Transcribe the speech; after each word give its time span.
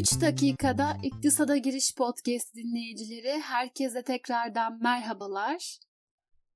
3 0.00 0.20
dakikada 0.20 0.96
İktisada 1.02 1.56
Giriş 1.56 1.94
Podcast 1.94 2.54
dinleyicileri 2.54 3.40
herkese 3.40 4.02
tekrardan 4.02 4.82
merhabalar. 4.82 5.78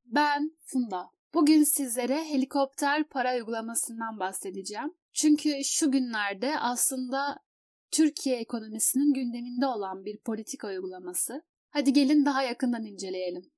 Ben 0.04 0.56
Funda. 0.64 1.11
Bugün 1.34 1.64
sizlere 1.64 2.25
helikopter 2.25 3.08
para 3.08 3.34
uygulamasından 3.34 4.18
bahsedeceğim. 4.18 4.94
Çünkü 5.12 5.64
şu 5.64 5.90
günlerde 5.90 6.58
aslında 6.58 7.38
Türkiye 7.90 8.36
ekonomisinin 8.36 9.14
gündeminde 9.14 9.66
olan 9.66 10.04
bir 10.04 10.18
politika 10.18 10.68
uygulaması. 10.68 11.43
Hadi 11.71 11.93
gelin 11.93 12.24
daha 12.24 12.43
yakından 12.43 12.85
inceleyelim. 12.85 13.50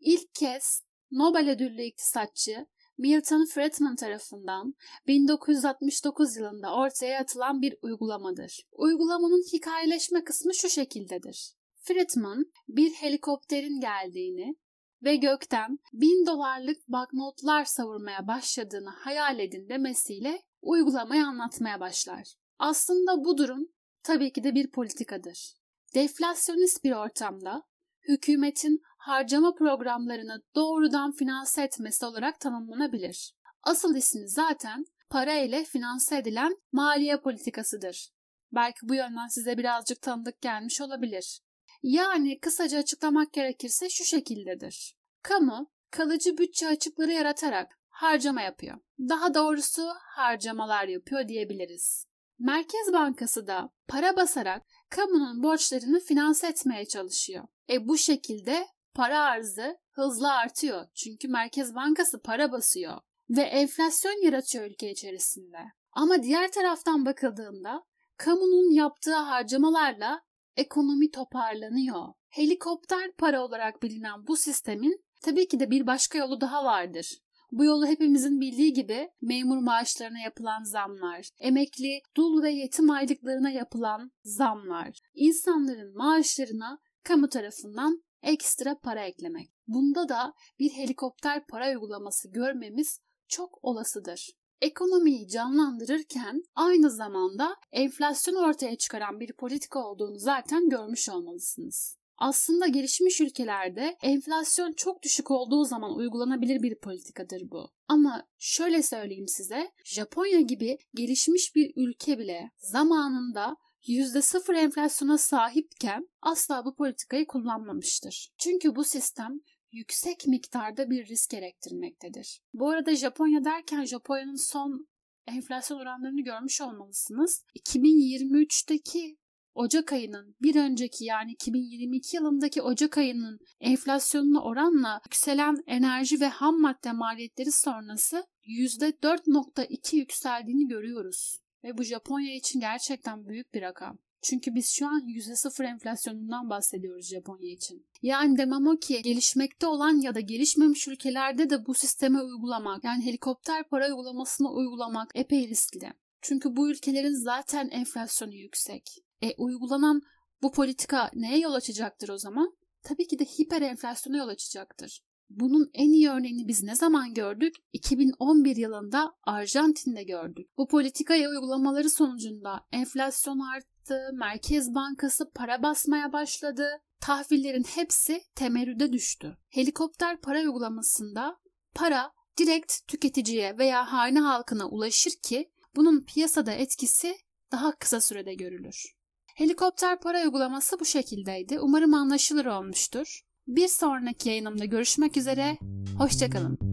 İlk 0.00 0.34
kez 0.34 0.84
Nobel 1.10 1.50
ödüllü 1.50 1.82
iktisatçı 1.82 2.66
Milton 3.00 3.44
Friedman 3.44 3.96
tarafından 3.96 4.74
1969 5.06 6.36
yılında 6.36 6.74
ortaya 6.74 7.20
atılan 7.20 7.62
bir 7.62 7.76
uygulamadır. 7.82 8.62
Uygulamanın 8.72 9.42
hikayeleşme 9.52 10.24
kısmı 10.24 10.54
şu 10.54 10.68
şekildedir. 10.68 11.54
Friedman 11.74 12.44
bir 12.68 12.90
helikopterin 12.90 13.80
geldiğini 13.80 14.56
ve 15.02 15.16
gökten 15.16 15.78
bin 15.92 16.26
dolarlık 16.26 16.88
banknotlar 16.88 17.64
savurmaya 17.64 18.26
başladığını 18.26 18.90
hayal 18.90 19.38
edin 19.38 19.68
demesiyle 19.68 20.42
uygulamayı 20.62 21.26
anlatmaya 21.26 21.80
başlar. 21.80 22.34
Aslında 22.58 23.24
bu 23.24 23.38
durum 23.38 23.68
tabii 24.02 24.32
ki 24.32 24.44
de 24.44 24.54
bir 24.54 24.70
politikadır. 24.70 25.54
Deflasyonist 25.94 26.84
bir 26.84 26.92
ortamda 26.92 27.62
hükümetin 28.08 28.82
harcama 29.00 29.54
programlarını 29.54 30.42
doğrudan 30.54 31.12
finanse 31.12 31.62
etmesi 31.62 32.06
olarak 32.06 32.40
tanımlanabilir. 32.40 33.34
Asıl 33.62 33.96
ismi 33.96 34.28
zaten 34.28 34.84
para 35.10 35.34
ile 35.34 35.64
finanse 35.64 36.16
edilen 36.16 36.56
maliye 36.72 37.20
politikasıdır. 37.20 38.10
Belki 38.52 38.78
bu 38.82 38.94
yönden 38.94 39.28
size 39.28 39.58
birazcık 39.58 40.02
tanıdık 40.02 40.40
gelmiş 40.40 40.80
olabilir. 40.80 41.40
Yani 41.82 42.40
kısaca 42.40 42.78
açıklamak 42.78 43.32
gerekirse 43.32 43.88
şu 43.90 44.04
şekildedir. 44.04 44.96
Kamu 45.22 45.70
kalıcı 45.90 46.38
bütçe 46.38 46.68
açıkları 46.68 47.12
yaratarak 47.12 47.78
harcama 47.88 48.42
yapıyor. 48.42 48.78
Daha 48.98 49.34
doğrusu 49.34 49.88
harcamalar 50.16 50.88
yapıyor 50.88 51.28
diyebiliriz. 51.28 52.06
Merkez 52.38 52.92
Bankası 52.92 53.46
da 53.46 53.70
para 53.88 54.16
basarak 54.16 54.62
kamunun 54.88 55.42
borçlarını 55.42 56.00
finanse 56.00 56.46
etmeye 56.46 56.88
çalışıyor. 56.88 57.44
E 57.70 57.88
bu 57.88 57.98
şekilde 57.98 58.66
para 58.94 59.20
arzı 59.20 59.78
hızla 59.90 60.32
artıyor. 60.32 60.86
Çünkü 60.94 61.28
Merkez 61.28 61.74
Bankası 61.74 62.22
para 62.22 62.52
basıyor 62.52 62.98
ve 63.30 63.42
enflasyon 63.42 64.24
yaratıyor 64.24 64.64
ülke 64.64 64.90
içerisinde. 64.90 65.58
Ama 65.92 66.22
diğer 66.22 66.52
taraftan 66.52 67.06
bakıldığında 67.06 67.84
kamunun 68.16 68.74
yaptığı 68.74 69.16
harcamalarla 69.16 70.22
ekonomi 70.56 71.10
toparlanıyor. 71.10 72.06
Helikopter 72.28 73.12
para 73.18 73.44
olarak 73.44 73.82
bilinen 73.82 74.26
bu 74.26 74.36
sistemin 74.36 75.04
tabii 75.22 75.48
ki 75.48 75.60
de 75.60 75.70
bir 75.70 75.86
başka 75.86 76.18
yolu 76.18 76.40
daha 76.40 76.64
vardır. 76.64 77.18
Bu 77.52 77.64
yolu 77.64 77.86
hepimizin 77.86 78.40
bildiği 78.40 78.72
gibi 78.72 79.10
memur 79.20 79.58
maaşlarına 79.58 80.18
yapılan 80.18 80.62
zamlar, 80.62 81.30
emekli, 81.38 82.00
dul 82.16 82.42
ve 82.42 82.50
yetim 82.50 82.90
aylıklarına 82.90 83.50
yapılan 83.50 84.12
zamlar, 84.24 85.00
insanların 85.14 85.96
maaşlarına 85.96 86.78
kamu 87.04 87.28
tarafından 87.28 88.02
ekstra 88.22 88.78
para 88.78 89.04
eklemek. 89.04 89.50
Bunda 89.66 90.08
da 90.08 90.34
bir 90.58 90.70
helikopter 90.70 91.46
para 91.46 91.68
uygulaması 91.68 92.28
görmemiz 92.28 93.00
çok 93.28 93.58
olasıdır. 93.62 94.30
Ekonomiyi 94.60 95.28
canlandırırken 95.28 96.42
aynı 96.54 96.90
zamanda 96.90 97.56
enflasyon 97.72 98.34
ortaya 98.34 98.76
çıkaran 98.76 99.20
bir 99.20 99.32
politika 99.32 99.84
olduğunu 99.84 100.18
zaten 100.18 100.68
görmüş 100.68 101.08
olmalısınız. 101.08 102.00
Aslında 102.20 102.66
gelişmiş 102.66 103.20
ülkelerde 103.20 103.96
enflasyon 104.02 104.72
çok 104.72 105.02
düşük 105.02 105.30
olduğu 105.30 105.64
zaman 105.64 105.96
uygulanabilir 105.96 106.62
bir 106.62 106.78
politikadır 106.78 107.50
bu. 107.50 107.70
Ama 107.88 108.26
şöyle 108.38 108.82
söyleyeyim 108.82 109.28
size, 109.28 109.70
Japonya 109.84 110.40
gibi 110.40 110.78
gelişmiş 110.94 111.54
bir 111.54 111.72
ülke 111.76 112.18
bile 112.18 112.50
zamanında 112.58 113.56
%0 113.82 114.56
enflasyona 114.56 115.18
sahipken 115.18 116.08
asla 116.22 116.64
bu 116.64 116.74
politikayı 116.74 117.26
kullanmamıştır. 117.26 118.28
Çünkü 118.38 118.76
bu 118.76 118.84
sistem 118.84 119.40
yüksek 119.72 120.26
miktarda 120.26 120.90
bir 120.90 121.06
risk 121.06 121.30
gerektirmektedir. 121.30 122.40
Bu 122.54 122.70
arada 122.70 122.94
Japonya 122.94 123.44
derken 123.44 123.84
Japonya'nın 123.84 124.50
son 124.50 124.88
enflasyon 125.26 125.78
oranlarını 125.78 126.20
görmüş 126.20 126.60
olmalısınız. 126.60 127.44
2023'teki 127.56 129.16
Ocak 129.54 129.92
ayının 129.92 130.36
bir 130.42 130.56
önceki 130.56 131.04
yani 131.04 131.32
2022 131.32 132.16
yılındaki 132.16 132.62
Ocak 132.62 132.98
ayının 132.98 133.38
enflasyonuna 133.60 134.42
oranla 134.42 135.00
yükselen 135.06 135.56
enerji 135.66 136.20
ve 136.20 136.28
ham 136.28 136.60
madde 136.60 136.92
maliyetleri 136.92 137.52
sonrası 137.52 138.26
%4.2 138.46 139.96
yükseldiğini 139.96 140.68
görüyoruz. 140.68 141.38
Ve 141.64 141.78
bu 141.78 141.82
Japonya 141.82 142.34
için 142.34 142.60
gerçekten 142.60 143.28
büyük 143.28 143.54
bir 143.54 143.62
rakam. 143.62 143.98
Çünkü 144.22 144.54
biz 144.54 144.68
şu 144.70 144.86
an 144.86 145.00
%0 145.00 145.64
enflasyonundan 145.64 146.50
bahsediyoruz 146.50 147.08
Japonya 147.08 147.50
için. 147.50 147.86
Yani 148.02 148.38
demem 148.38 148.66
o 148.66 148.76
ki 148.76 149.02
gelişmekte 149.02 149.66
olan 149.66 150.02
ya 150.02 150.14
da 150.14 150.20
gelişmemiş 150.20 150.88
ülkelerde 150.88 151.50
de 151.50 151.66
bu 151.66 151.74
sisteme 151.74 152.22
uygulamak 152.22 152.84
yani 152.84 153.06
helikopter 153.06 153.68
para 153.68 153.86
uygulamasını 153.86 154.52
uygulamak 154.52 155.10
epey 155.14 155.48
riskli. 155.48 155.92
Çünkü 156.22 156.56
bu 156.56 156.70
ülkelerin 156.70 157.24
zaten 157.24 157.68
enflasyonu 157.68 158.34
yüksek. 158.34 159.04
E 159.22 159.34
uygulanan 159.34 160.02
bu 160.42 160.52
politika 160.52 161.10
neye 161.14 161.38
yol 161.38 161.52
açacaktır 161.52 162.08
o 162.08 162.18
zaman? 162.18 162.56
Tabii 162.82 163.06
ki 163.06 163.18
de 163.18 163.24
hiper 163.24 163.62
enflasyona 163.62 164.16
yol 164.16 164.28
açacaktır. 164.28 165.02
Bunun 165.30 165.70
en 165.74 165.92
iyi 165.92 166.10
örneğini 166.10 166.48
biz 166.48 166.62
ne 166.62 166.74
zaman 166.74 167.14
gördük? 167.14 167.54
2011 167.72 168.56
yılında 168.56 169.12
Arjantin'de 169.22 170.02
gördük. 170.02 170.50
Bu 170.58 170.68
politikaya 170.68 171.30
uygulamaları 171.30 171.90
sonucunda 171.90 172.66
enflasyon 172.72 173.38
arttı, 173.38 174.10
Merkez 174.12 174.74
Bankası 174.74 175.30
para 175.34 175.62
basmaya 175.62 176.12
başladı, 176.12 176.68
tahvillerin 177.00 177.64
hepsi 177.64 178.22
temerrüde 178.34 178.92
düştü. 178.92 179.36
Helikopter 179.48 180.20
para 180.20 180.38
uygulamasında 180.38 181.36
para 181.74 182.12
direkt 182.38 182.72
tüketiciye 182.88 183.58
veya 183.58 183.92
hane 183.92 184.20
halkına 184.20 184.68
ulaşır 184.68 185.12
ki 185.22 185.50
bunun 185.76 186.04
piyasada 186.04 186.52
etkisi 186.52 187.16
daha 187.52 187.76
kısa 187.76 188.00
sürede 188.00 188.34
görülür. 188.34 188.94
Helikopter 189.34 190.00
para 190.00 190.22
uygulaması 190.22 190.80
bu 190.80 190.84
şekildeydi. 190.84 191.60
Umarım 191.60 191.94
anlaşılır 191.94 192.46
olmuştur. 192.46 193.22
Bir 193.48 193.68
sonraki 193.68 194.28
yayınımda 194.28 194.64
görüşmek 194.64 195.16
üzere. 195.16 195.58
Hoşçakalın. 195.98 196.69